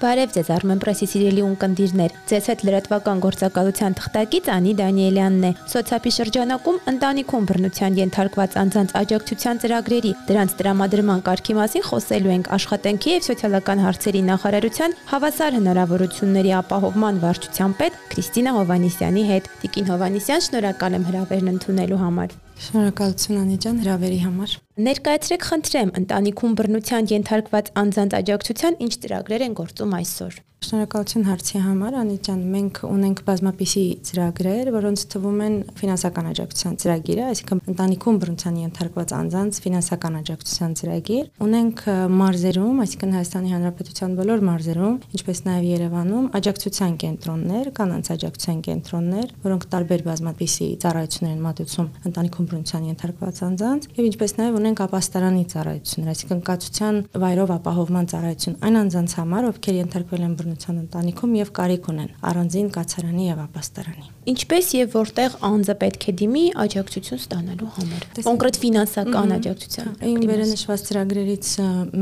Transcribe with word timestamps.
Բարև 0.00 0.30
ձեզ 0.32 0.48
Armenpress-ի 0.54 1.06
սիրելի 1.12 1.42
ունկնդիրներ։ 1.44 2.12
Ձեզ 2.30 2.46
հետ 2.48 2.62
լրատվական 2.64 3.18
գործակալության 3.20 3.96
թղթակից 3.98 4.46
Անի 4.54 4.72
Դանիելյանն 4.78 5.42
է։ 5.44 5.50
Սոցիալի 5.72 6.12
շրջանակում 6.16 6.78
ընտանիքում 6.92 7.48
բռնության 7.50 7.98
ենթարկված 8.00 8.56
անձանց 8.62 8.94
աջակցության 9.00 9.60
ծրագրերի 9.60 10.12
դրանց 10.30 10.54
տրամադրման 10.56 11.20
կարգի 11.28 11.56
մասին 11.60 11.84
խոսելու 11.90 12.32
ենք 12.32 12.50
աշխատանքի 12.56 13.12
եւ 13.12 13.28
սոցիալական 13.28 13.84
հարցերի 13.84 14.22
նախարարության 14.30 14.96
հավասար 15.12 15.56
հնարավորությունների 15.60 16.54
ապահովման 16.64 17.20
վարչության 17.28 17.76
պետ 17.84 18.00
Քրիստինա 18.16 18.56
Հովանիսյանի 18.56 19.26
հետ։ 19.34 19.52
Տիկին 19.60 19.92
Հովանիսյան, 19.92 20.44
շնորհակալ 20.48 20.96
եմ 20.96 21.06
հրավերն 21.10 21.52
ընդունելու 21.60 22.00
համար։ 22.08 22.40
Շնորհակալություն 22.60 23.40
Անի 23.44 23.60
ջան 23.64 23.84
հրավերի 23.84 24.20
համար։ 24.24 24.56
Ներկայացրեք 24.80 25.42
խնդրեմ 25.44 25.90
ընտանիքում 25.98 26.52
բռնության 26.56 27.08
ենթարկված 27.10 27.66
անձանց 27.80 28.14
աջակցության 28.16 28.78
ինչ 28.86 28.92
ծրագրեր 29.02 29.42
են 29.46 29.56
գործում 29.58 29.96
այսօր։ 29.98 30.38
Շնորհակալություն 30.60 31.22
հարցի 31.24 31.60
համար, 31.64 31.94
Անի 31.96 32.16
ջան, 32.26 32.40
մենք 32.52 32.78
ունենք 32.84 33.20
բազմապիսի 33.24 33.84
ծրագրեր, 34.04 34.68
որոնց 34.74 35.04
թվում 35.14 35.38
են 35.46 35.54
ֆինանսական 35.80 36.26
աջակցության 36.30 36.74
ծրագիրը, 36.82 37.22
այսինքն 37.30 37.62
ընտանիքում 37.72 38.18
բռնության 38.20 38.58
ենթարկված 38.60 39.14
անձանց 39.16 39.60
ֆինանսական 39.64 40.18
աջակցության 40.20 40.74
ծրագիր։ 40.80 41.24
Ունենք 41.40 41.80
մարզերում, 42.20 42.82
այսինքն 42.84 43.16
Հայաստանի 43.16 43.54
Հանրապետության 43.56 44.18
բոլոր 44.20 44.44
մարզերում, 44.50 44.98
ինչպես 45.16 45.42
նաև 45.48 45.64
Երևանում 45.70 46.28
աջակցության 46.40 46.92
կենտրոններ, 47.00 47.72
կանանց 47.80 48.12
աջակցության 48.20 48.60
կենտրոններ, 48.68 49.34
որոնք 49.48 49.66
տարբեր 49.72 50.04
բազմապիսի 50.10 50.68
ծառայություններ 50.84 51.34
են 51.40 51.42
մատուցում 51.48 51.90
ընտանիքում 52.10 52.50
բռնության 52.50 52.86
ենթարկված 52.90 53.42
անձանց, 53.48 53.88
եւ 53.96 54.10
ինչպես 54.10 54.36
նաև 54.40 54.60
ունենք 54.60 54.84
ապաստարանի 54.90 55.44
ծառայություններ, 55.54 56.10
այսինքն 56.10 56.44
կացության 56.50 57.02
վայրով 57.24 57.54
ապահովման 57.56 58.10
ծառայություն 58.10 58.58
այն 58.60 58.80
անձանց 58.80 59.16
համար, 59.20 59.48
ովքեր 59.50 59.80
ենթարկվել 59.80 60.24
են 60.26 60.34
բռնության 60.40 60.49
ընտանիքում 60.80 61.36
եւ 61.40 61.52
կարիք 61.60 61.90
ունեն 61.90 62.10
առանձին 62.30 62.68
կացարանի 62.76 63.24
եւ 63.30 63.42
ապաստարանի։ 63.44 64.08
Ինչպես 64.30 64.66
եւ 64.76 64.94
որտեղ 64.94 65.36
անձը 65.48 65.74
պետք 65.80 66.04
է 66.10 66.12
դիմի 66.20 66.42
աջակցություն 66.60 67.20
ստանալու 67.20 67.68
համար։ 67.76 68.02
Կոնկրետ 68.20 68.58
ֆինանսական 68.60 69.32
աջակցության։ 69.36 69.88
Այն 70.10 70.26
վերանշված 70.30 70.84
ծրագրերից 70.90 71.48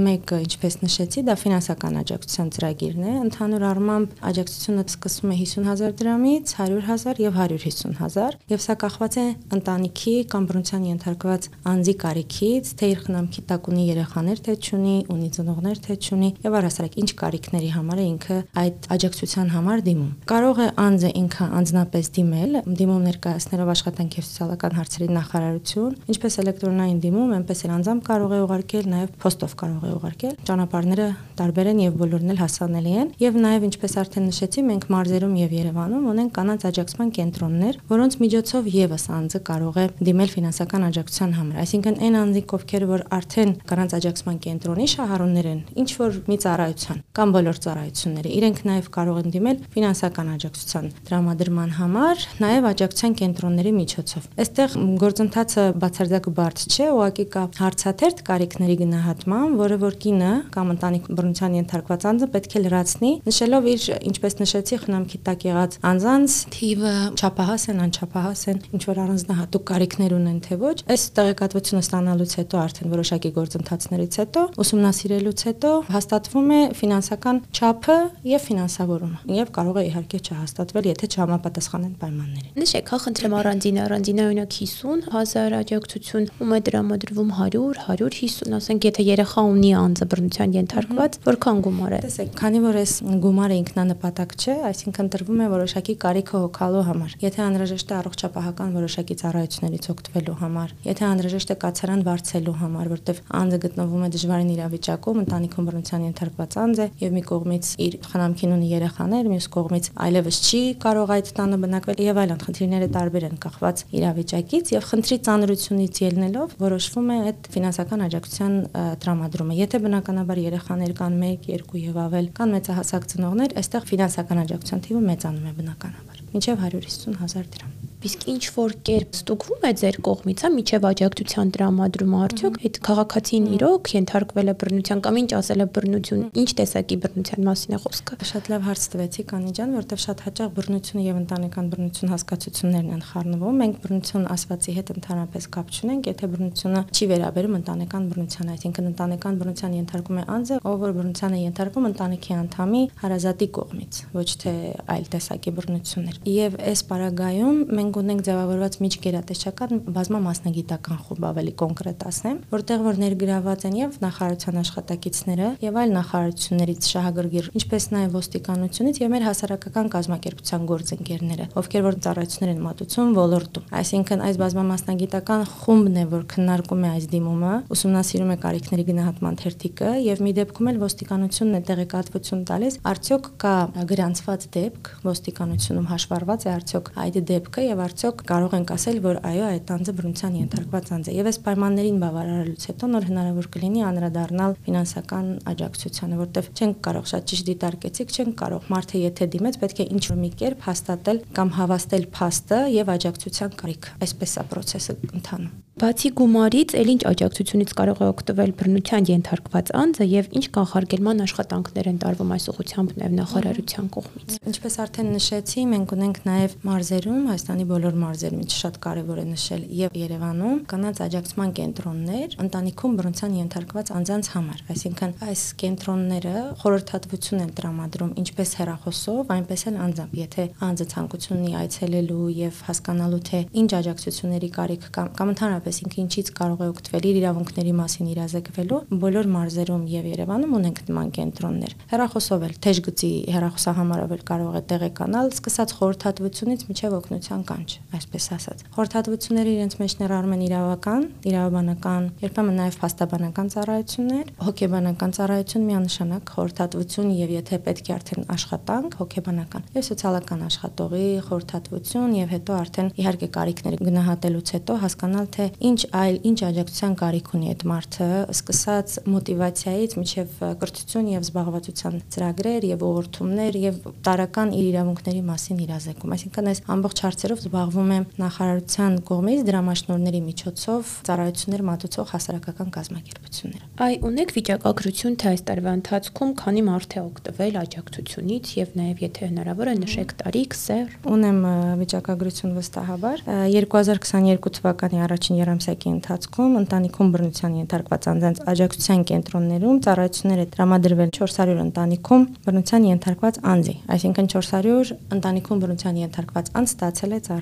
մեկը, 0.08 0.40
ինչպես 0.48 0.76
նշեցի, 0.82 1.22
դա 1.28 1.36
ֆինանսական 1.38 1.98
աջակցության 2.02 2.50
ծրագիրն 2.58 3.06
է։ 3.08 3.14
Ընդհանուր 3.22 3.66
առմամբ 3.68 4.18
աջակցությունը 4.28 4.84
սկսվում 4.88 5.32
է 5.32 5.38
50000 5.38 5.96
դրամից, 6.02 6.54
100000 6.58 7.22
եւ 7.22 7.38
150000 7.38 8.36
եւ 8.48 8.62
սա 8.66 8.76
կախված 8.82 9.18
է 9.18 9.26
ընտանիքի 9.58 10.14
կամ 10.34 10.48
բռնության 10.48 10.86
ենթարկված 10.88 11.48
անձի 11.68 11.94
կարիքից, 12.02 12.72
թե 12.78 12.90
իր 12.92 13.00
խնամքի 13.06 13.42
տակ 13.48 13.70
ունի 13.72 13.84
երեխաներ, 13.88 14.42
թե 14.48 14.54
չունի, 14.58 14.96
ունի 15.14 15.28
ծնողներ, 15.38 15.80
թե 15.86 15.98
չունի 15.98 16.30
եւ 16.48 16.58
առասարակ 16.58 16.98
ինչ 17.02 17.10
կարիքների 17.22 17.70
համար 17.78 17.98
է 17.98 18.06
ինքը 18.08 18.37
այդ 18.62 18.88
աջակցության 18.98 19.52
համար 19.54 19.84
դիմում։ 19.88 20.12
Կարող 20.28 20.58
է 20.58 20.68
անձը 20.84 21.10
ինքը 21.22 21.48
անձնապես 21.58 22.10
դիմել, 22.18 22.58
դիմում 22.78 23.06
ներկայացնելով 23.08 23.72
աշխատանքի 23.74 24.18
եւ 24.18 24.26
սոցիալական 24.28 24.76
հարցերի 24.78 25.08
նախարարություն, 25.18 25.96
ինչպես 26.12 26.38
էլեկտրոնային 26.42 26.98
դիմում, 27.04 27.32
այնպես 27.38 27.62
էլ 27.68 27.72
անձամբ 27.78 28.02
կարող 28.08 28.32
է 28.34 28.40
ուղարկել, 28.48 28.88
նաեւ 28.88 29.10
փոստով 29.22 29.54
կարող 29.58 29.84
է 29.88 29.92
ուղարկել։ 29.98 30.34
Ճանապարհները 30.48 31.08
տարբեր 31.38 31.70
են 31.72 31.82
եւ 31.84 31.98
բոլորն 31.98 32.32
էլ 32.34 32.40
հասանելի 32.42 32.94
են 32.98 33.10
եւ 33.22 33.38
նաեւ 33.38 33.66
ինչպես 33.68 33.94
արդեն 34.02 34.26
նշեցի, 34.28 34.64
մենք 34.68 34.86
մարզերում 34.94 35.34
եւ 35.38 35.54
Երևանում 35.58 36.08
ունենք 36.12 36.32
կանանց 36.38 36.66
աջակցման 36.68 37.12
կենտրոններ, 37.18 37.78
որոնց 37.88 38.16
միջոցով 38.22 38.68
եւս 38.78 39.04
անձը 39.18 39.40
կարող 39.48 39.78
է 39.78 39.86
դիմել 40.08 40.32
ֆինանսական 40.34 40.86
աջակցության 40.88 41.32
համար։ 41.38 41.60
Այսինքն 41.62 41.98
այն 42.08 42.18
անձիկ, 42.18 42.54
ովքեր 42.58 42.86
որ 42.88 43.04
արդեն 43.18 43.52
կանանց 43.68 43.94
աջակցման 43.98 44.38
կենտրոնի 44.48 44.86
շահառուներ 44.94 45.48
են, 45.48 45.60
ինչ 45.82 45.90
որ 45.98 46.18
մի 46.28 46.36
ծառայության 46.44 47.02
կամ 47.18 47.34
բոլոր 47.38 47.60
ծառայությունները, 47.68 48.27
իրենք 48.38 48.60
նաև 48.68 48.88
կարող 48.94 49.18
են 49.22 49.32
դիմել 49.34 49.58
ֆինանսական 49.74 50.28
աջակցության 50.34 50.88
տրամադրման 51.08 51.70
համար, 51.78 52.24
նաև 52.42 52.68
աջակցության 52.68 53.16
կենտրոնների 53.18 53.72
միջոցով։ 53.78 54.28
Այստեղ 54.38 54.76
գործընթացը 55.02 55.64
բացարձակ 55.82 56.28
բարդ 56.38 56.64
չէ, 56.68 56.86
ուղղակի 56.98 57.26
կա 57.34 57.42
հարցաթերթ 57.58 58.22
կարիքների 58.28 58.76
գնահատման, 58.82 59.56
որը 59.58 59.78
որ 59.82 59.98
կինը 60.04 60.32
կամ 60.54 60.72
ընտանիք 60.74 61.08
բռնության 61.18 61.56
ենթարկված 61.58 62.06
անձը 62.08 62.28
պետք 62.34 62.56
է 62.58 62.62
լրացնի, 62.68 63.12
նշելով 63.28 63.68
իր, 63.72 63.86
ինչպես 64.08 64.38
նշեցի, 64.38 64.78
խնամքի 64.84 65.18
տակ 65.28 65.46
եղած 65.48 65.78
անձանց 65.88 66.36
թիվը, 66.58 66.94
չափահաս 67.18 67.64
են, 67.68 67.82
անչափահաս 67.88 68.42
են, 68.52 68.60
ինչ 68.78 68.82
որ 68.88 69.00
առանձնահատուկ 69.04 69.64
կարիքներ 69.68 70.14
ունեն 70.18 70.38
թե 70.48 70.58
ոչ, 70.62 70.76
այս 70.88 71.02
տեղեկատվությունը 71.18 71.82
ստանալուց 71.88 72.32
հետո 72.38 72.60
արդեն 72.62 72.92
որոշակի 72.94 73.30
գործընթացներից 73.38 74.18
հետո 74.22 74.44
ուսումնասիրելուց 74.64 75.44
հետո 75.48 75.72
հաստատվում 75.94 76.48
է 76.58 76.60
ֆինանսական 76.78 77.40
չափը 77.58 77.98
եւ 78.26 78.42
ֆինանսավորումը 78.48 79.36
եւ 79.38 79.50
կարող 79.54 79.78
է 79.78 79.82
իհարկե 79.88 80.18
չհաստատվել, 80.28 80.86
եթե 80.88 81.08
չհամապատասխանեն 81.14 81.94
պայմաններին։ 82.02 82.58
Նշեք, 82.58 82.90
հա 82.92 82.98
խնդրեմ 83.04 83.34
առանձին 83.38 83.78
առանձին 83.84 84.22
օրինակ 84.24 84.56
50 84.58 85.06
հազար 85.14 85.56
աջակցություն 85.58 86.26
ում 86.38 86.52
է 86.54 86.60
դրամադրվում 86.68 87.30
100, 87.38 87.62
150, 87.88 88.56
ասենք 88.58 88.88
եթե 88.88 89.06
երեխա 89.08 89.44
ունի 89.48 89.70
անձը 89.78 90.08
բռնության 90.08 90.56
ենթարկված, 90.58 91.18
որքան 91.28 91.62
գումար 91.68 91.94
է։ 91.98 92.00
Տեսեք, 92.08 92.32
քանի 92.38 92.62
որ 92.64 92.78
այս 92.82 92.92
գումարը 93.22 93.58
ինքնանպատակ 93.58 94.34
չէ, 94.38 94.56
այսինքն 94.68 95.10
տրվում 95.14 95.38
է 95.38 95.48
որոշակի 95.54 95.94
կարիքը 96.04 96.42
հոգալու 96.42 96.84
համար։ 96.88 97.14
Եթե 97.22 97.42
անհրաժեշտ 97.48 97.88
է 97.88 97.96
առողջապահական 97.98 98.74
որոշակի 98.78 99.16
ծառայություններից 99.22 99.88
օգտվելու 99.92 100.36
համար, 100.42 100.74
եթե 100.88 101.04
անհրաժեշտ 101.08 101.52
է 101.52 101.56
կացարան 101.64 102.04
վարձելու 102.08 102.56
համար, 102.62 102.90
որտեղ 102.98 103.22
անձը 103.38 103.58
գտնվում 103.68 104.04
է 104.08 104.10
դժվարին 104.18 104.52
իրավիճակում, 104.58 105.20
ընտանիքում 105.24 105.68
բռնության 105.68 106.06
ենթարկված 106.08 106.58
անձ 106.64 106.78
է 106.78 106.88
եւ 107.02 107.16
մի 107.18 107.22
կողմից 107.28 107.72
իր 107.88 107.98
խնամքին 108.12 108.54
ունի 108.56 108.68
երեխաներ, 108.72 109.28
մյուս 109.32 109.46
կողմից 109.54 109.88
այլևս 110.04 110.38
չի 110.48 110.60
կարող 110.84 111.12
այդ 111.16 111.32
տանը 111.38 111.58
բնակվել 111.64 112.02
եւ 112.04 112.20
այլն 112.22 112.40
խնդիրները 112.44 112.88
տարբեր 112.98 113.26
են 113.28 113.36
կախված 113.44 113.82
իրավիճակից 113.98 114.72
եւ 114.74 114.88
խնդրի 114.88 115.18
ծանրությունից 115.28 116.00
ելնելով 116.04 116.56
որոշվում 116.62 117.08
է 117.08 117.18
այդ 117.28 117.50
ֆինանսական 117.58 118.06
աջակցության 118.08 118.56
տրամադրումը։ 119.04 119.58
Եթե 119.58 119.82
բնականաբար 119.88 120.42
երեխաներ 120.48 120.96
կան 121.02 121.20
1, 121.28 121.52
2 121.68 121.84
եւ 121.88 122.00
ավել, 122.08 122.32
կան 122.38 122.56
մեծահասակ 122.58 123.12
ծնողներ, 123.12 123.58
այստեղ 123.62 123.92
ֆինանսական 123.92 124.42
աջակցության 124.46 124.82
թիվը 124.88 125.04
մեծանում 125.12 125.52
է 125.52 125.54
բնականաբար։ 125.60 126.26
Մինչև 126.34 126.66
150 126.68 127.22
հազար 127.22 127.54
դրամ։ 127.54 127.87
Իսկ 127.98 128.24
ինչ 128.30 128.42
որ 128.54 128.74
կերպ 128.86 129.16
ստուգվում 129.18 129.64
է 129.66 129.70
ձեր 129.80 129.96
կողմից, 130.06 130.42
հա, 130.44 130.48
միջև 130.54 130.84
աջակցության 130.88 131.48
տրամադրումը 131.56 132.18
արդյոք 132.28 132.58
այդ 132.68 132.76
քաղաքացին 132.88 133.48
իրոք 133.58 133.90
ենթարկվել 133.96 134.52
է 134.52 134.54
բռնության 134.60 135.00
կամ 135.02 135.18
ինչ 135.18 135.30
ասել 135.38 135.64
է 135.64 135.66
բռնություն, 135.74 136.20
ինչ 136.38 136.50
տեսակի 136.60 136.98
բռնության 137.02 137.48
մասին 137.48 137.74
է 137.74 137.80
խոսքը։ 137.82 138.18
Շատ 138.28 138.50
լավ 138.54 138.62
հարց 138.68 138.84
տվեցիք 138.94 139.34
Անի 139.38 139.52
ջան, 139.58 139.74
որտեղ 139.78 140.02
շատ 140.04 140.22
հաճախ 140.28 140.52
բռնությունը 140.58 141.02
եւ 141.08 141.18
ընտանեկան 141.18 141.70
բռնություն 141.74 142.12
հասկացություններն 142.14 142.94
են 142.94 143.02
խառնվում։ 143.08 143.58
Մենք 143.58 143.82
բռնություն 143.82 144.28
ասվածի 144.38 144.72
հետ 144.78 144.92
ընդհանրապես 144.94 145.48
կապ 145.58 145.74
չունենք, 145.74 146.08
եթե 146.12 146.30
բռնությունը 146.38 146.82
չի 146.94 147.08
վերաբերում 147.08 147.58
ընտանեկան 147.58 148.08
բռնության, 148.14 148.52
այսինքն 148.54 148.88
ընտանեկան 148.94 149.38
բռնության 149.42 149.76
ենթարկում 149.78 150.18
է 150.18 150.24
անձը, 150.38 150.60
ով 150.68 150.76
որ 150.86 150.94
բռնության 150.98 151.34
է 151.34 151.42
ենթարկվում 151.48 151.88
ընտանիքի 151.88 152.32
անդամի 152.38 152.82
հարազատի 153.02 153.48
կողմից, 153.58 154.00
ոչ 154.18 154.28
թե 154.42 154.52
այլ 154.94 155.08
տեսակի 155.18 155.54
բռնություններ։ 155.58 156.20
Եվ 156.28 156.58
այս 156.68 156.82
պարագայում 156.88 157.58
մենք 157.78 157.87
մենք 157.88 157.98
ունենք 158.02 158.22
ձևավորված 158.26 158.74
միջգերատեսչական 158.84 159.78
բազմամասնագիտական 159.96 160.98
խումբ 161.06 161.22
ավելի 161.28 161.52
կոնկրետ 161.62 162.02
ասեմ, 162.08 162.40
որտեղ 162.52 162.82
որ 162.84 162.98
ներգրաված 163.00 163.64
են 163.68 163.76
եւ 163.78 163.94
նախարարության 164.02 164.58
աշխատակիցները 164.60 165.48
եւ 165.64 165.78
այլ 165.80 165.94
նախարարություններից 165.96 166.88
շահագրգիռ, 166.92 167.48
ինչպես 167.58 167.86
նաեւ 167.96 168.18
ոստիկանությունից 168.18 169.00
եւ 169.00 169.12
մեր 169.14 169.24
հասարակական 169.28 169.88
կազմակերպության 169.96 170.66
գործընկերները, 170.68 171.46
ովքեր 171.56 171.82
որ 171.88 171.98
ծառայություններ 172.04 172.52
են 172.52 172.62
մատուցում 172.68 173.14
ոլորտում։ 173.16 173.72
Այսինքն 173.78 174.24
այս 174.28 174.40
բազմամասնագիտական 174.44 175.46
խումբն 175.48 175.96
է, 175.96 176.04
որ 176.12 176.22
քննարկում 176.28 176.84
է 176.84 176.92
այս 176.98 177.08
դիմումը, 177.08 177.54
ուսումնասիրում 177.72 178.32
է 178.34 178.38
կարիքների 178.44 178.84
գնահատման 178.88 179.38
թերթիկը 179.38 179.90
եւ 180.08 180.22
մի 180.28 180.32
դեպքում 180.38 180.68
էլ 180.68 180.80
ոստիկանությունն 180.84 181.58
է 181.58 181.62
տեղեկատվություն 181.68 182.44
տալիս, 182.48 182.78
արդյոք 182.88 183.30
կա 183.38 183.54
գրանցված 183.88 184.46
դեպք 184.58 184.92
ոստիկանությունում 185.08 185.88
հաշվառված 185.92 186.46
է 186.48 186.50
արդյոք 186.58 186.90
այդ 186.98 187.18
դեպքը 187.28 187.64
եւ 187.68 187.77
եւ 187.78 187.84
արդյոք 187.84 188.22
կարող 188.26 188.54
ենք 188.58 188.70
ասել, 188.74 188.96
որ 189.04 189.18
այո, 189.28 189.42
այդ 189.48 189.68
անձը 189.74 189.92
բռնության 189.98 190.38
ենթարկված 190.38 190.88
անձ 190.96 191.10
է։ 191.10 191.12
Եվ 191.14 191.28
այս 191.30 191.38
պայմաններին 191.46 192.00
բավարարելուց 192.02 192.66
հետո 192.68 192.88
նոր 192.94 193.06
հնարավոր 193.08 193.48
կլինի 193.54 193.84
անդրադառնալ 193.88 194.56
ֆինանսական 194.66 195.30
աջակցությանը, 195.52 196.18
որտեվ 196.24 196.50
չենք 196.58 196.82
կարող 196.88 197.06
շատ 197.12 197.30
ճիշտ 197.30 197.48
դիտարկեցիք, 197.52 198.16
չենք 198.18 198.34
կարող 198.42 198.68
մարդը 198.74 199.04
եթե 199.04 199.30
դիմեց, 199.38 199.60
պետք 199.62 199.78
է 199.78 199.88
ինչ-որ 199.94 200.20
մի 200.26 200.32
կերպ 200.42 200.68
հաստատել 200.72 201.22
կամ 201.38 201.54
հավաստել 201.62 202.10
փաստը 202.18 202.60
եւ 202.74 202.92
աջակցության 202.98 203.56
կարիք։ 203.62 203.90
Այսպես 204.08 204.38
է 204.42 204.46
process-ը 204.52 205.00
ընթանում։ 205.14 205.56
Բացի 205.78 206.10
գումարից, 206.18 206.72
ել 206.74 206.88
ինչ 206.90 207.02
աջակցությունից 207.06 207.72
կարող 207.78 208.00
է 208.02 208.06
օգտվել 208.10 208.52
բռնության 208.58 209.04
ենթարկված 209.08 209.68
անձը 209.78 210.06
եւ 210.10 210.32
ինչ 210.40 210.42
կանխարգելման 210.56 211.22
աշխատանքներ 211.22 211.90
են 211.92 212.00
տարվում 212.02 212.32
այս 212.34 212.46
ուղղությամբ 212.50 212.96
նաեւ 212.98 213.14
նախարարության 213.18 213.90
կողմից։ 213.94 214.34
Ինչպես 214.50 214.78
արդեն 214.82 215.12
նշեցի, 215.14 215.62
մենք 215.78 215.94
ունենք 215.94 216.18
նաեւ 216.26 216.56
մարզերում, 216.66 217.22
Հայաստանի 217.30 217.67
բոլոր 217.68 217.98
մարզերում, 218.02 218.42
ինչ 218.44 218.52
շատ 218.58 218.78
կարևոր 218.84 219.18
է 219.18 219.26
նշել, 219.28 219.62
եւ 219.78 219.96
Երևանում 219.98 220.58
կանանց 220.72 221.00
աջակցման 221.08 221.50
կենտրոններ 221.58 222.36
ընտանիքում 222.44 222.96
բռնության 222.98 223.36
ենթարկված 223.38 223.92
անձանց 223.98 224.30
համար, 224.34 224.62
այսինքն 224.74 225.12
այս 225.28 225.42
կենտրոնները 225.62 226.34
խորհրդատվություն 226.62 227.42
են 227.44 227.52
տրամադրում 227.58 228.12
ինչպես 228.22 228.54
հեռախոսով, 228.58 229.32
այնպես 229.38 229.64
էլ 229.68 229.78
անձամբ, 229.88 230.16
եթե 230.18 230.46
անձը 230.68 230.86
ցանկություն 230.92 231.38
ունի 231.38 231.52
այցելելու 231.58 232.28
եւ 232.38 232.62
հասկանալու 232.68 233.22
թե 233.28 233.40
ինչ 233.62 233.70
աջակցությունների 233.78 234.50
կարիք 234.58 234.88
կա 234.98 235.04
կամ 235.18 235.32
ընդհանրապես 235.34 235.80
ինքը 235.84 235.98
ինչից 236.04 236.30
կարող 236.38 236.62
է 236.64 236.68
օգտվել 236.72 237.08
իր 237.08 237.18
իրավունքների 237.18 237.74
մասին 237.78 238.10
իրազեկվելու, 238.14 238.80
բոլոր 239.04 239.30
մարզերում 239.38 239.84
եւ 239.92 240.08
Երևանում 240.08 240.56
ունենք 240.58 240.82
նման 240.88 241.12
կենտրոններ։ 241.18 241.76
Հեռախոսով 241.92 242.46
էլ 242.48 242.54
թեժ 242.68 242.82
գծի 242.88 243.12
հեռախոսահամարով 243.34 244.14
էլ 244.18 244.24
կարող 244.32 244.58
է 244.58 244.62
տեղեկանալ, 244.72 245.32
սկսած 245.38 245.74
խորհրդատվությունից 245.78 246.66
մինչև 246.68 246.98
օգնության 246.98 247.48
կանչ, 247.58 247.70
այսպես 247.96 248.26
ասած։ 248.36 248.60
Խորհրդատվությունները 248.74 249.52
իրենց 249.56 249.74
մեջ 249.80 249.94
ներառում 249.98 250.34
են 250.36 250.42
իրավական, 250.46 251.04
իրավաբանական, 251.28 252.04
երբեմն 252.22 252.58
նաև 252.58 252.76
փաստաբանական 252.82 253.48
ծառայություններ, 253.54 254.30
հոգեբանական 254.46 255.14
ծառայություն 255.18 255.64
միանշանակ 255.68 256.32
խորհրդատվություն 256.38 257.10
եւ 257.18 257.32
եթե 257.34 257.58
պետք 257.66 257.88
է 257.88 257.94
արդեն 257.98 258.28
աշխատանք, 258.38 258.96
հոգեբանական 258.98 259.66
եւ 259.74 259.86
սոցիալական 259.88 260.44
աշխատողի 260.48 261.08
խորհրդատվություն 261.28 262.14
եւ 262.18 262.32
հետո 262.38 262.58
արդեն 262.58 262.92
իհարկե 262.98 263.28
կարիքները 263.38 263.80
գնահատելուց 263.88 264.52
հետո 264.58 264.78
հասկանալ 264.86 265.26
թե 265.34 265.48
ինչ 265.68 265.80
այլ 265.98 266.16
ինչ 266.28 266.38
աջակցության 266.48 266.96
կարիք 267.02 267.32
ունի 267.38 267.48
այդ 267.48 267.66
մարդը, 267.68 268.08
սկսած 268.38 268.96
մոտիվացիայից 269.08 269.96
մինչև 269.98 270.38
կրթություն 270.62 271.10
եւ 271.18 271.26
զբաղվածության 271.28 271.98
ծրագրեր 272.14 272.68
եւ 272.68 272.84
ուղղություններ 272.88 273.58
եւ 273.58 273.80
տարական 274.08 274.54
իր 274.58 274.66
իրավունքների 274.68 275.22
մասին 275.28 275.62
իրազեկում։ 275.68 276.14
Այսինքն 276.18 276.50
այս 276.52 276.62
ամբողջ 276.74 277.02
հարցերով 277.08 277.47
զբաղվում 277.48 277.90
է 277.94 277.98
նախարարության 278.20 278.96
կողմից 279.08 279.40
դրամաշնորհների 279.48 280.20
միջոցով 280.28 280.90
ծառայություններ 281.08 281.62
մատուցող 281.68 282.10
հասարակական 282.12 282.72
կազմակերպությունները։ 282.76 283.64
Այ 283.88 283.94
ունեք 284.08 284.32
վիճակագրություն 284.36 285.16
թե 285.22 285.28
այս 285.32 285.42
տարվա 285.48 285.72
ընթացքում 285.78 286.32
քանի 286.42 286.62
մարդ 286.68 286.96
է 286.98 287.00
օգտվել 287.08 287.58
աջակցությունից 287.62 288.52
եւ 288.58 288.74
նաեւ 288.78 289.02
եթե 289.06 289.28
հնարավոր 289.28 289.70
է 289.72 289.74
նշեք 289.78 290.14
տարիք, 290.18 290.56
սեր։ 290.58 290.96
Ունեմ 291.08 291.40
վիճակագրություն 291.78 292.52
վստահաբար 292.58 293.24
2022 293.56 294.52
թվականի 294.58 295.02
առաջին 295.08 295.38
երամսյակի 295.38 295.88
ընթացքում 295.94 296.58
ընտանիքում 296.58 297.12
բռնության 297.16 297.58
ենթարկված 297.62 298.08
անձանց 298.12 298.42
աջակցության 298.52 299.06
կենտրոններում 299.08 299.80
ծառայություններ 299.88 300.42
է 300.42 300.46
տրամադրվել 300.58 301.10
400 301.18 301.64
ընտանիքում 301.68 302.26
բռնության 302.48 302.88
ենթարկված 302.88 303.40
անձի, 303.54 303.76
այսինքն 303.94 304.30
400 304.34 304.98
ընտանիքում 305.18 305.62
բռնության 305.62 306.02
ենթարկված 306.02 306.52
անձ 306.58 306.74
ստացել 306.74 307.12
է 307.14 307.20
ծառայություն։ 307.28 307.37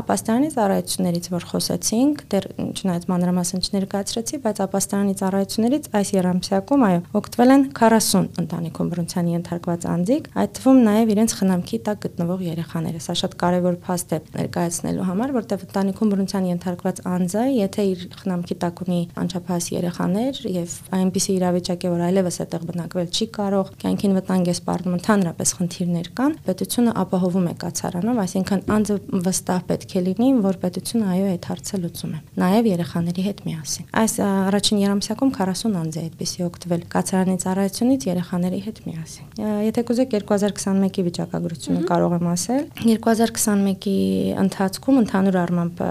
Ապաստանի 0.00 0.48
ծառայություններից, 0.54 1.26
որ 1.34 1.46
խոսեցինք, 1.50 2.22
դեռ 2.30 2.46
չնայած 2.60 3.06
մանրամասն 3.10 3.64
չներկայացրեցի, 3.66 4.40
բայց 4.44 4.60
ապաստանի 4.66 5.14
ծառայություններից 5.20 5.88
այս 6.00 6.12
երամսյակում 6.16 6.84
այո, 6.90 7.00
օգտվել 7.20 7.54
են 7.54 7.64
40 7.80 8.40
ընտանիքում 8.40 8.90
բռնության 8.90 9.30
ենթարկված 9.30 9.86
անձիկ, 9.90 10.28
այդ 10.40 10.54
թվում 10.60 10.80
նաև 10.90 11.12
իրենց 11.14 11.34
խնամքի 11.40 11.78
տակ 11.90 12.00
գտնվող 12.04 12.44
երեխաները։ 12.50 13.00
Սա 13.00 13.14
շատ 13.20 13.36
կարևոր 13.40 13.76
փաստ 13.84 14.14
է 14.14 14.18
ներկայացնելու 14.40 15.06
համար, 15.10 15.34
որտեղ 15.40 15.64
ընտանիքում 15.70 16.10
բռնության 16.14 16.48
ենթարկված 16.50 17.02
անձը, 17.10 17.44
եթե 17.60 17.86
իր 17.90 18.04
խնամքի 18.20 18.56
տակ 18.60 18.82
ունի 18.84 19.00
անչափահաս 19.20 19.66
երեխաներ 19.70 20.40
եւ 20.50 20.76
այնպիսի 21.00 21.32
իրավիճակ 21.40 21.80
է, 21.80 21.90
որ 21.90 22.04
այլևս 22.10 22.40
այդտեղ 22.44 22.66
բնակվել 22.70 23.08
չի 23.10 23.26
կարող, 23.40 23.70
կյանքին 23.80 24.16
վտանգ 24.20 24.50
է 24.50 24.54
սպառնում, 24.60 24.96
ընդհանրապես 25.00 25.54
խնդիրներ 25.60 26.10
կան, 26.20 26.36
պետությունը 26.50 26.94
ապահովում 27.00 27.48
է 27.50 27.54
կացարանով, 27.60 28.20
այսինքն 28.24 28.64
անձը 28.76 28.96
վստահ 29.30 29.60
պետք 29.70 29.94
է 29.96 30.02
լինի, 30.10 30.28
որ 30.44 30.56
պետությունը 30.60 31.06
այո 31.14 31.26
այդ 31.30 31.46
հարցը 31.50 31.78
լուծում 31.80 32.10
է։ 32.10 32.20
Նաև 32.40 32.68
երեխաների 32.70 33.22
հետ 33.26 33.40
միասին։ 33.46 33.86
Այս 34.00 34.14
առաջին 34.20 34.80
երամսյակում 34.80 35.30
40 35.38 35.76
անձ 35.80 35.98
է 36.00 36.02
այդպեսի 36.10 36.44
օգտվել 36.50 36.82
կացարանի 36.94 37.36
ծառայությունից 37.44 38.06
երեխաների 38.10 38.60
հետ 38.66 38.80
միասին։ 38.90 39.40
Եթե 39.70 39.84
կուզեք 39.90 40.14
2021-ի 40.16 41.04
վիճակագրությունը 41.06 41.82
կարող 41.90 42.14
եմ 42.18 42.28
ասել։ 42.30 42.64
2021-ի 42.80 43.96
ընթացքում 44.40 45.00
ընդհանուր 45.00 45.38
առմամբ 45.40 45.82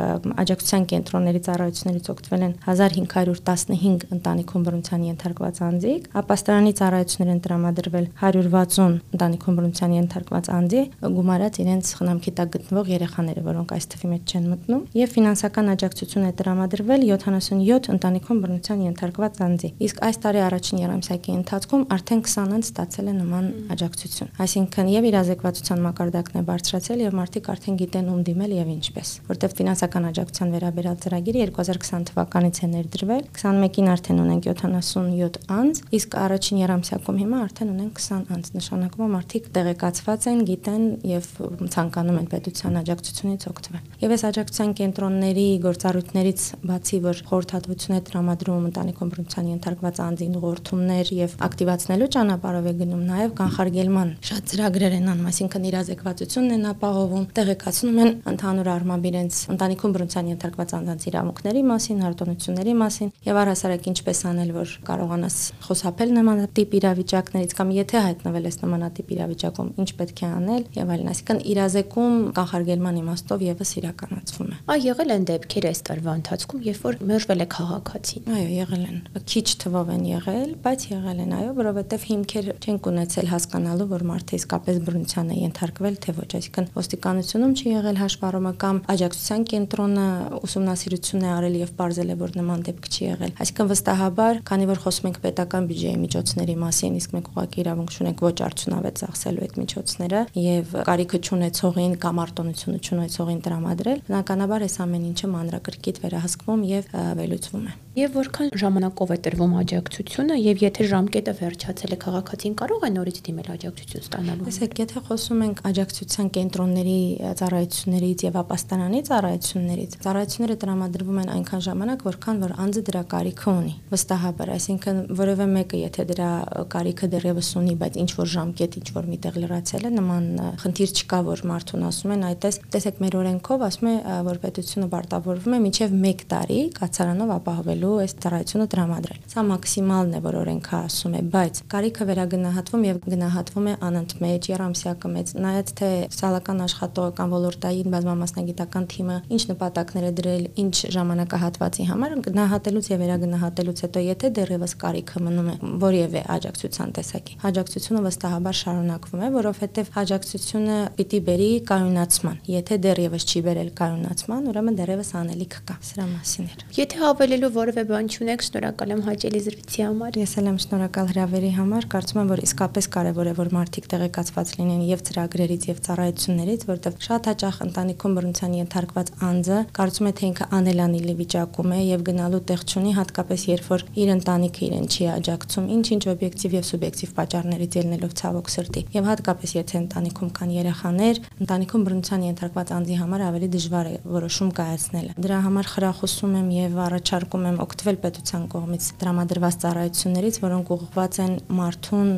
աջակցության 0.43 0.87
կենտրոնների 0.93 1.41
ծառայություններից 1.49 2.09
օգտվել 2.13 2.43
են 2.49 2.53
1515 2.69 4.07
ընտանիքում 4.19 4.65
բռնության 4.69 5.05
ենթարկված 5.09 5.61
անձիկ, 5.69 6.09
ապաստարանի 6.19 6.73
ծառայություններ 6.79 7.33
են 7.33 7.41
տրամադրվել 7.45 8.07
160 8.19 8.99
ընտանիքում 9.19 9.59
բռնության 9.59 9.95
ենթարկված 9.99 10.49
անձի, 10.59 10.83
գումարած 11.19 11.59
իրենց 11.63 11.93
խնամքի 11.99 12.33
տակ 12.39 12.53
գտնվող 12.55 12.91
երեխաները, 13.19 13.41
որոնք 13.43 13.71
այս 13.75 13.85
թվի 13.91 14.07
մեջ 14.09 14.33
չեն 14.33 14.45
մտնում, 14.49 14.83
եւ 14.95 15.09
ֆինանսական 15.15 15.69
աջակցություն 15.73 16.25
է 16.29 16.31
տրամադրվել 16.39 17.01
77 17.09 17.89
ընտանիքում 17.93 18.39
բռնության 18.43 18.83
ենթարկված 18.87 19.39
անձի։ 19.45 19.69
Իսկ 19.89 20.01
այս 20.07 20.19
տարի 20.23 20.41
առաջին 20.47 20.79
երամսյակի 20.79 21.31
ընթացքում 21.39 21.83
արդեն 21.99 22.21
20 22.29 22.53
անձ 22.59 22.69
ստացել 22.69 23.09
են 23.09 23.19
նման 23.19 23.45
աջակցություն։ 23.75 24.31
Այսինքն 24.39 24.91
եւ 24.93 25.07
իրազեկվածության 25.09 25.83
մակարդակն 25.89 26.39
է 26.39 26.43
բարձրացել 26.49 27.03
եւ 27.03 27.17
մարդիկ 27.19 27.49
արդեն 27.49 27.79
գիտեն 27.79 28.09
ում 28.09 28.21
դիմել 28.29 28.53
եւ 28.59 28.71
ինչպես, 28.79 29.09
որտեղ 29.29 29.55
ֆինանսական 29.59 30.07
աջակցության 30.09 30.53
վերաբերյալ 30.55 30.97
ծրագիրը 31.03 31.47
2020 31.59 32.09
թվականից 32.09 32.59
է 32.59 32.69
ներդրվել, 32.69 33.23
21-ին 33.39 33.89
արդեն 33.89 34.21
ունենք 34.23 34.49
77 34.49 35.39
անձ, 35.59 35.81
իսկ 35.99 36.17
առաջին 36.19 36.61
երամսյակում 36.63 37.19
հիմա 37.19 37.39
արդեն 37.49 37.73
ունենք 37.73 38.01
20 38.09 38.33
անձ, 38.35 38.51
նշանակում 38.59 39.05
է 39.05 39.09
մարդիկ 39.15 39.49
տեղեկացված 39.59 40.27
են, 40.29 40.43
գիտեն 40.49 40.85
եւ 41.09 41.29
ցանկանում 41.73 42.19
են 42.19 42.29
պետության 42.29 42.79
աջակցությունից 43.09 43.43
օգտվել։ 43.49 43.81
Եվ 43.99 44.11
այս 44.13 44.23
աջակցության 44.29 44.71
կենտրոնների 44.79 45.45
գործառույթներից 45.65 46.41
բացի 46.69 46.97
որ 47.03 47.21
խորհրդատվություն 47.29 47.95
է 47.97 48.01
տրամադրում 48.09 48.67
ընտանիքում 48.69 49.09
բռնության 49.13 49.49
ենթարկված 49.49 49.99
անձին 50.05 50.37
ուղղորդումներ 50.39 51.11
եւ 51.19 51.31
ակտիվացնելու 51.49 52.09
ճանապարհով 52.15 52.69
է 52.69 52.73
գնում, 52.79 53.03
նաեւ 53.09 53.33
կանխարգելման 53.39 54.09
շատ 54.29 54.49
ծրագրեր 54.49 54.93
են 54.99 55.09
անում, 55.09 55.29
այսինքն 55.29 55.67
իրազեկվածությունն 55.69 56.55
են 56.59 56.69
ապահովում, 56.69 57.25
տեղեկացնում 57.39 57.99
են 57.99 58.11
ընդհանուր 58.29 58.69
առմամբ 58.69 59.09
իրենց 59.09 59.39
ընտանիքում 59.49 59.93
բռնության 59.99 60.29
ենթարկված 60.29 60.73
անձանց 60.79 61.07
իրավունքների 61.09 61.63
մասին, 61.69 62.03
արտոնությունների 62.09 62.75
մասին 62.79 63.11
եւ 63.29 63.39
առհասարակ 63.39 63.89
ինչպես 63.89 64.19
անել, 64.29 64.53
որ 64.59 64.73
կարողանաս 64.89 65.35
խուսափել 65.65 66.13
նմանատիպ 66.19 66.77
իրավիճակներից 66.79 67.55
կամ 67.59 67.73
եթե 67.79 68.03
հայտնվել 68.09 68.49
ես 68.49 68.57
նմանատիպ 68.59 69.13
իրավիճակում, 69.15 69.69
ինչ 69.79 69.89
պետք 69.99 70.19
է 70.19 70.29
անել 70.29 70.63
եւ 70.79 70.93
այլն, 70.93 71.09
այսինքն 71.09 71.39
իրազեկում 71.49 72.15
կանխարգելման 72.39 72.98
իմաստով 72.99 73.43
եւս 73.49 73.71
իրականացվում 73.79 74.49
է։ 74.49 74.57
Այ 74.69 74.79
եղել 74.89 75.13
են 75.15 75.25
դեպքեր 75.29 75.67
այս 75.69 75.81
տարվա 75.89 76.13
ընթացքում, 76.19 76.63
երբ 76.69 76.83
որ 76.89 76.97
մերժվել 77.09 77.39
է 77.39 77.47
քաղաքացին։ 77.55 78.29
Այո, 78.39 78.49
եղել 78.59 78.83
են։ 78.89 78.97
Քիչ 79.29 79.47
թվով 79.63 79.91
են 79.95 80.03
եղել, 80.09 80.49
բայց 80.63 80.85
եղել 80.89 81.19
են, 81.23 81.33
այո, 81.39 81.51
որովհետեւ 81.59 82.05
հիմքեր 82.09 82.49
չենք 82.59 82.89
ունեցել 82.89 83.29
հասկանալու, 83.29 83.89
որ 83.89 84.05
մարդը 84.09 84.39
իսկապես 84.39 84.79
բռնության 84.89 85.29
է 85.29 85.39
ենթարկվել, 85.39 85.95
թե 85.99 86.15
ոչ, 86.19 86.29
այսինքն 86.39 86.69
ոստիկանությունում 86.79 87.53
չի 87.59 87.67
եղել 87.69 87.99
հաշվառումը 87.99 88.53
կամ 88.59 88.81
աջակցության 88.93 89.45
կենտրոնը 89.49 90.07
ուսումնասիրություն 90.39 91.25
է 91.25 91.31
արել 91.39 91.57
եւ 91.59 91.71
ողջել 91.79 92.09
է, 92.09 92.15
որ 92.19 92.35
նման 92.39 92.63
դեպք 92.69 92.89
չի 92.89 93.01
եղել։ 93.09 93.33
Այսինքն 93.39 93.69
վստահաբար, 93.69 94.39
քանի 94.49 94.67
որ 94.69 94.81
խոսում 94.83 95.09
ենք 95.09 95.19
պետական 95.23 95.67
բյուջեի 95.69 95.99
միջոցների 96.03 96.55
մասին, 96.59 96.97
իսկ 96.99 97.13
մենք 97.15 97.29
ուղղակի 97.29 97.61
իրավունք 97.63 97.97
ունենք 97.99 98.23
ոչ 98.25 98.37
արդյունավետ 98.49 98.99
ծախսելու 98.99 99.43
այդ 99.45 99.57
միջոցները 99.59 100.21
եւ 100.39 100.75
կարիքը 100.89 101.19
չունեցողին 101.29 101.93
կամ 102.03 102.21
արտոնությունը 102.23 102.79
չունեցողին 102.89 103.43
տրամադրել, 103.45 104.01
բնականաբար 104.09 104.65
այս 104.69 104.79
ամեն 104.85 105.05
ինչը 105.13 105.31
մանրակրկիտ 105.35 106.01
վերահսկվում 106.05 106.65
եւ 106.73 106.91
վերլուծվում 107.19 107.69
է 107.69 107.77
եւ 107.99 108.15
որքան 108.15 108.49
ժամանակով 108.59 109.11
է 109.11 109.17
տրվում 109.25 109.53
աջակցությունը 109.59 110.35
եւ 110.39 110.61
եթե 110.63 110.85
ժամկետը 110.91 111.33
վերջացել 111.39 111.93
է 111.95 111.97
քաղաքացին 112.03 112.53
կարող 112.59 112.85
է 112.85 112.89
նորից 112.95 113.17
դիմել 113.27 113.49
աջակցություն 113.53 114.03
ստանալու։ 114.05 114.45
Տեսեք, 114.49 114.77
եթե 114.79 115.01
խոսում 115.09 115.41
ենք 115.47 115.61
աջակցության 115.69 116.29
կենտրոնների 116.37 116.99
ծառայություններից 117.39 118.23
եւ 118.29 118.37
ապաստանանի 118.39 119.01
ծառայություններից, 119.09 119.97
ծառայությունները 120.05 120.57
տրամադրվում 120.63 121.19
են 121.19 121.31
այնքան 121.33 121.63
ժամանակ, 121.69 122.05
որքան 122.09 122.41
որ 122.45 122.53
անձը 122.63 122.83
դրա 122.89 123.03
կարիքը 123.09 123.49
ունի։ 123.59 123.73
Վստահաբար, 123.89 124.53
այսինքն 124.59 125.01
որևէ 125.19 125.47
մեկը 125.59 125.81
եթե 125.89 126.07
դրա 126.13 126.31
կարիքը 126.77 127.09
դեռևս 127.09 127.49
ունի, 127.59 127.75
բայց 127.83 127.99
ինչ 127.99 128.11
որ 128.19 128.31
ժամկետ, 128.37 128.79
ինչ 128.79 128.87
որ 128.99 129.09
միտեղ 129.09 129.39
լրացել 129.43 129.83
է, 129.89 129.91
նման 129.99 130.25
խնդիր 130.63 130.95
չկա, 130.99 131.19
որ 131.29 131.43
մարդուն 131.49 131.85
ասում 131.89 132.13
են, 132.15 132.25
այդպես, 132.29 132.59
տեսեք, 132.79 132.99
մեր 133.03 133.15
օրենքով 133.19 133.63
ասում 133.67 133.87
է, 133.89 133.93
որ 134.23 134.37
պետությունը 134.43 134.87
պարտավորվում 134.93 135.55
է 135.55 135.59
մինչև 135.65 135.95
1 135.99 136.21
տարի 136.31 136.59
կացարանով 136.79 137.31
ապահովելու 137.35 137.91
այս 138.03 138.13
ծառայությունը 138.23 138.67
տրամադրել։ 138.73 139.19
Սա 139.33 139.43
մաքսիմալն 139.49 140.15
է, 140.15 140.21
որ 140.23 140.37
օրենքը 140.39 140.75
ասում 140.79 141.17
է, 141.19 141.21
բայց 141.35 141.59
կարիքը 141.73 142.07
վերագնահատվում 142.09 142.85
եւ 142.89 142.99
գնահատվում 143.09 143.67
է 143.69 143.73
անընդմեջ, 143.89 144.49
երամսյակը 144.53 145.11
մեծ, 145.19 145.33
նայած 145.43 145.73
թե 145.79 145.89
սոցիալական 146.09 146.63
աշխատողը 146.69 147.11
կամ 147.19 147.33
ոլորտային 147.35 147.93
բազմամասնագիտական 147.95 148.87
թիմը 148.93 149.17
ինչ 149.29 149.41
նպատակներ 149.49 150.07
է 150.09 150.11
դրել, 150.19 150.43
ինչ 150.63 150.75
ժամանակահատվածի 150.95 151.87
համար 151.89 152.15
գնահատելուց 152.29 152.89
եւ 152.89 153.03
վերագնահատելուց 153.03 153.83
հետո 153.85 154.03
եթե 154.09 154.31
դեռևս 154.39 154.73
կարիքը 154.79 155.23
մնում 155.25 155.49
է 155.49 155.55
որևէ 155.83 156.21
աջակցության 156.35 156.93
տեսակի, 156.99 157.37
աջակցությունը 157.49 158.01
վստահաբար 158.09 158.57
շարունակվում 158.59 159.23
է, 159.25 159.29
որովհետեւ 159.39 159.91
աջակցությունը 160.03 160.77
պիտի 160.99 161.19
բերի 161.29 161.49
կայունացման։ 161.69 162.37
Եթե 162.49 162.68
եթե 162.69 162.77
դեռևս 162.85 163.23
չի 163.25 163.39
վերել 163.45 163.69
կայունացման, 163.79 164.47
ուրեմն 164.51 164.75
դեռևս 164.77 165.07
անելիք 165.17 165.53
կա։ 165.65 165.75
Սրա 165.89 166.03
մասին 166.09 166.49
էր։ 166.49 166.59
Եթե 166.77 166.99
հավելելու 167.01 167.49
որևէ 167.55 167.83
բան 167.89 168.09
չունեք, 168.13 168.43
շնորհակալ 168.45 168.93
եմ 168.93 169.01
հաճելի 169.09 169.41
զրույցի 169.45 169.81
համար։ 169.89 170.19
Ես 170.19 170.33
էլ 170.37 170.49
եմ 170.49 170.59
շնորհակալ 170.61 171.09
հրավերի 171.09 171.51
համար։ 171.57 171.87
Կարծում 171.89 172.19
եմ, 172.19 172.29
որ 172.29 172.41
իսկապես 172.45 172.89
կարևոր 172.93 173.29
է, 173.29 173.33
որ 173.39 173.49
մարդիկ 173.57 173.89
տեղեկացված 173.89 174.53
լինեն 174.59 174.83
եւ 174.85 175.01
ծրագրերից 175.09 175.63
եւ 175.69 175.81
ծառայություններից, 175.89 176.61
որտեղ 176.69 176.93
շատ 177.09 177.29
հաճախ 177.29 177.59
ընտանիքում 177.65 178.15
բռնության 178.19 178.53
ենթարկված 178.59 179.11
անձը 179.29 179.59
կարծում 179.79 180.09
է, 180.09 180.13
թե 180.19 180.23
ինքը 180.29 180.45
անելանելի 180.59 181.13
վիճակում 181.19 181.73
է 181.73 181.81
եւ 181.89 182.05
գնալու 182.09 182.43
տեղ 182.53 182.61
չունի, 182.69 182.91
հատկապես 182.99 183.41
երբ 183.49 183.69
որ 183.69 183.85
իր 183.99 184.13
ընտանիքը 184.19 184.61
իրեն 184.69 184.87
չի 184.89 185.09
աջակցում, 185.09 185.69
ինչ-ինչ 185.79 186.03
օբյեկտիվ 186.13 186.55
եւ 186.59 186.65
սուբյեկտիվ 186.69 187.13
պատճառներից 187.19 187.77
ելնելով 187.79 188.13
ցավոք 188.19 188.51
սրտի։ 188.53 188.83
Եվ 188.99 189.09
հատկապես 189.09 189.55
եթե 189.59 189.79
ընտանիքում 189.79 190.31
կան 190.39 190.53
երեխաներ, 190.59 191.21
ընտանիքում 191.39 191.85
բռնության 191.89 192.25
ենթարկված 192.29 192.58
անձի 192.75 192.95
համար 192.99 193.23
ավելի 193.29 193.47
դժվար 193.55 193.89
է 193.89 193.93
որոշում 194.13 194.51
կայացնելը։ 194.59 195.15
Դրա 195.25 195.39
համար 195.45 195.69
խրախուսում 195.73 196.35
եմ 196.39 196.49
եւ 196.55 196.77
առաջարկում 196.85 197.47
եմ 197.49 197.57
օգտվել 197.65 197.99
պետության 198.03 198.43
կողմից 198.53 198.89
տրամադրված 198.99 199.57
ծառայություններից, 199.63 200.39
որոնք 200.43 200.71
ուղղված 200.75 201.19
են 201.25 201.33
մարդուն, 201.59 202.11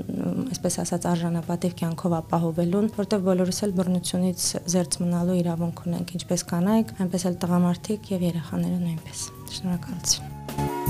այսպես 0.52 0.80
ասած, 0.86 1.08
արժանապատիվ 1.12 1.78
կյանքով 1.82 2.18
ապահովելուն, 2.22 2.92
որտեղ 2.98 3.26
բոլորս 3.32 3.64
էլ 3.68 3.76
բռնությունից 3.82 4.50
զերծ 4.76 5.00
մնալու 5.06 5.40
իրավունք 5.46 5.86
ունենք, 5.88 6.16
ինչպես 6.22 6.46
կանայք, 6.52 6.94
այնպես 7.06 7.28
էլ 7.32 7.40
տղամարդիկ 7.46 8.14
եւ 8.18 8.30
երեխաները 8.32 8.84
նույնպես։ 8.86 9.26
Շնորհակալություն։ 9.58 10.81